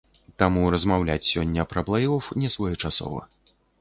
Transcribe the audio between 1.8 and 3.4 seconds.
плэй-оф несвоечасова.